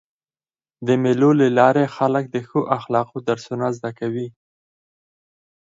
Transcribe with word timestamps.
د 0.87 0.89
مېلو 1.03 1.31
له 1.41 1.47
لاري 1.59 1.85
خلک 1.95 2.23
د 2.31 2.37
ښو 2.47 2.61
اخلاقو 2.77 3.17
درسونه 3.29 3.65
زده 3.77 3.91
کوي. 3.99 4.27